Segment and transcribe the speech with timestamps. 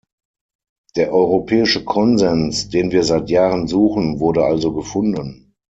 [0.95, 5.53] Der europäische Konsens, den wir seit Jahren suchen, wurde also gefunden.